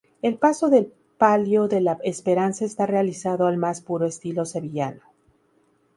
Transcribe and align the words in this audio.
El 0.23 0.39
paso 0.39 0.71
de 0.71 0.91
palio 1.19 1.67
de 1.67 1.79
la 1.79 1.99
Esperanza 2.03 2.65
está 2.65 2.87
realizado 2.87 3.45
al 3.45 3.57
más 3.57 3.81
puro 3.81 4.07
estilo 4.07 4.45
sevillano. 4.45 5.01